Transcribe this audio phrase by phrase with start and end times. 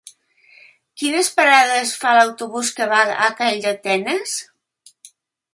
[1.01, 4.35] Quines parades fa l'autobús que va a Calldetenes?